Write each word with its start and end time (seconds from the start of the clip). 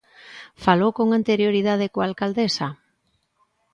¿Falou 0.63 0.91
con 0.97 1.07
anterioridade 1.11 1.91
coa 1.93 2.07
alcaldesa? 2.09 2.67